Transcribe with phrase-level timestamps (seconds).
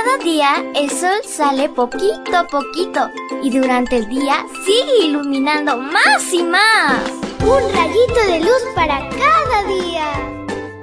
[0.00, 3.10] Cada día el sol sale poquito a poquito
[3.42, 7.02] y durante el día sigue iluminando más y más.
[7.40, 10.06] Un rayito de luz para cada día.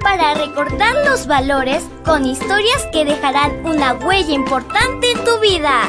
[0.02, 5.80] Para recordar los valores con historias que dejarán una huella importante en tu vida.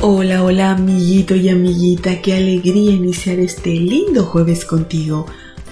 [0.00, 5.26] Hola, hola amiguito y amiguita, qué alegría iniciar este lindo jueves contigo.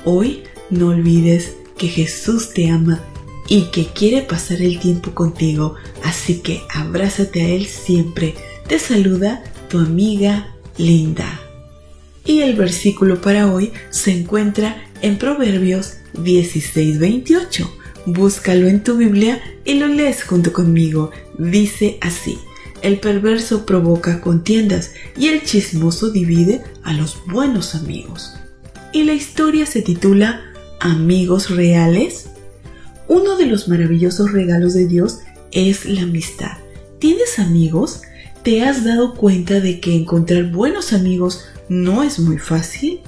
[0.04, 3.00] Hoy no olvides que Jesús te ama
[3.48, 8.34] y que quiere pasar el tiempo contigo, así que abrázate a Él siempre.
[8.66, 11.40] Te saluda tu amiga Linda.
[12.24, 17.70] Y el versículo para hoy se encuentra en Proverbios 16:28.
[18.06, 21.10] Búscalo en tu Biblia y lo lees junto conmigo.
[21.38, 22.38] Dice así,
[22.82, 28.34] el perverso provoca contiendas y el chismoso divide a los buenos amigos.
[28.92, 30.42] Y la historia se titula
[30.80, 32.28] Amigos Reales
[33.08, 35.20] uno de los maravillosos regalos de Dios
[35.52, 36.58] es la amistad.
[36.98, 38.02] ¿Tienes amigos?
[38.42, 43.00] ¿Te has dado cuenta de que encontrar buenos amigos no es muy fácil?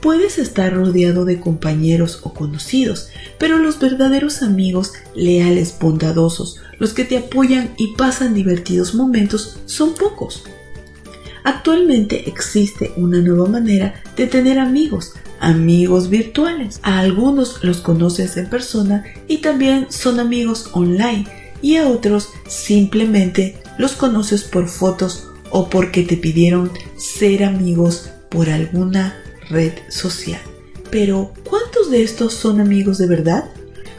[0.00, 7.04] Puedes estar rodeado de compañeros o conocidos, pero los verdaderos amigos, leales, bondadosos, los que
[7.04, 10.44] te apoyan y pasan divertidos momentos, son pocos.
[11.44, 15.12] Actualmente existe una nueva manera de tener amigos,
[15.44, 16.80] amigos virtuales.
[16.82, 21.26] A algunos los conoces en persona y también son amigos online
[21.62, 28.50] y a otros simplemente los conoces por fotos o porque te pidieron ser amigos por
[28.50, 29.16] alguna
[29.48, 30.40] red social.
[30.90, 33.44] Pero, ¿cuántos de estos son amigos de verdad?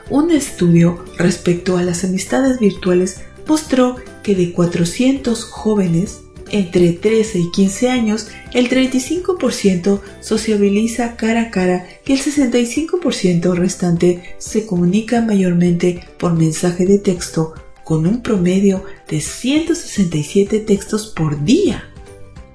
[0.09, 7.51] Un estudio respecto a las amistades virtuales mostró que de 400 jóvenes, entre 13 y
[7.51, 16.07] 15 años, el 35% sociabiliza cara a cara y el 65% restante se comunica mayormente
[16.17, 21.85] por mensaje de texto con un promedio de 167 textos por día.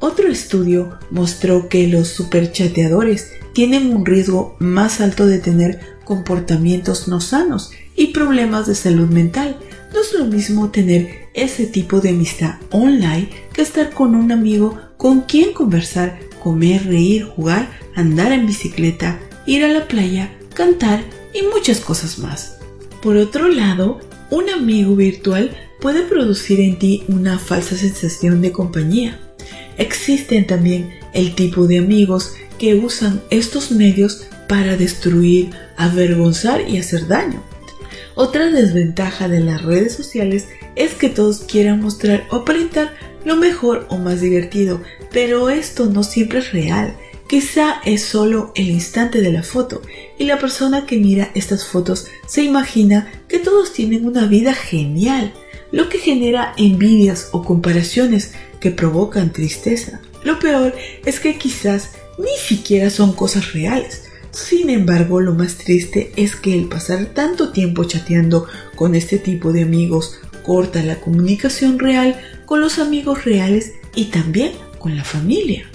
[0.01, 7.21] Otro estudio mostró que los superchateadores tienen un riesgo más alto de tener comportamientos no
[7.21, 9.59] sanos y problemas de salud mental.
[9.93, 14.79] No es lo mismo tener ese tipo de amistad online que estar con un amigo
[14.97, 21.03] con quien conversar, comer, reír, jugar, andar en bicicleta, ir a la playa, cantar
[21.35, 22.59] y muchas cosas más.
[23.03, 29.19] Por otro lado, un amigo virtual puede producir en ti una falsa sensación de compañía.
[29.77, 37.09] Existen también el tipo de amigos que usan estos medios para destruir, avergonzar y hacer
[37.09, 37.43] daño.
[38.15, 42.95] Otra desventaja de las redes sociales es que todos quieran mostrar o aparentar
[43.25, 44.83] lo mejor o más divertido,
[45.13, 46.97] pero esto no siempre es real.
[47.29, 49.83] Quizá es solo el instante de la foto
[50.19, 55.33] y la persona que mira estas fotos se imagina que todos tienen una vida genial,
[55.71, 60.01] lo que genera envidias o comparaciones que provocan tristeza.
[60.25, 64.10] Lo peor es que quizás ni siquiera son cosas reales.
[64.31, 68.47] Sin embargo, lo más triste es que el pasar tanto tiempo chateando
[68.77, 74.53] con este tipo de amigos corta la comunicación real con los amigos reales y también
[74.79, 75.69] con la familia.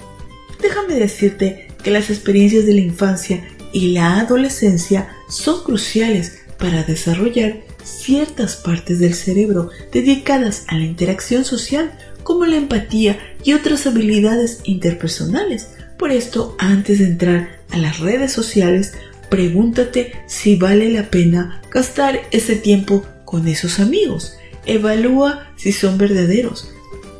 [0.60, 7.60] Déjame decirte que las experiencias de la infancia y la adolescencia son cruciales para desarrollar
[7.84, 14.60] ciertas partes del cerebro dedicadas a la interacción social como la empatía y otras habilidades
[14.64, 15.68] interpersonales.
[15.98, 18.92] Por esto, antes de entrar a las redes sociales,
[19.30, 24.36] pregúntate si vale la pena gastar ese tiempo con esos amigos.
[24.66, 26.70] Evalúa si son verdaderos,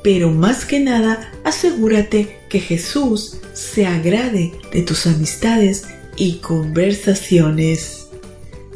[0.03, 5.85] pero más que nada asegúrate que Jesús se agrade de tus amistades
[6.17, 8.09] y conversaciones.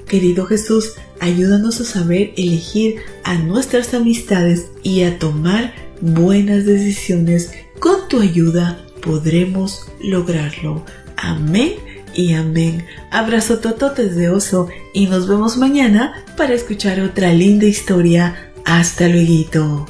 [0.09, 7.53] Querido Jesús, ayúdanos a saber elegir a nuestras amistades y a tomar buenas decisiones.
[7.79, 10.85] Con tu ayuda podremos lograrlo.
[11.17, 11.75] Amén
[12.15, 12.87] y amén.
[13.11, 19.87] Abrazo tototes de oso y nos vemos mañana para escuchar otra linda historia hasta luego.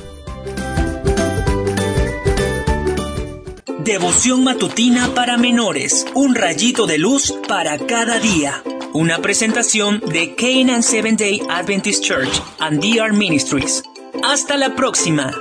[3.85, 6.07] Devoción matutina para menores.
[6.15, 8.63] Un rayito de luz para cada día.
[8.93, 13.83] Una presentación de Canaan Seventh Day Adventist Church and DR Ministries.
[14.23, 15.33] Hasta la próxima.